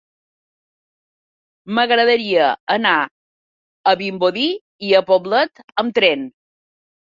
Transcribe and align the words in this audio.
M'agradaria 1.77 2.47
anar 2.77 2.95
a 3.93 3.93
Vimbodí 4.01 4.47
i 4.89 4.91
Poblet 5.13 5.63
amb 5.85 5.95
tren. 6.01 6.27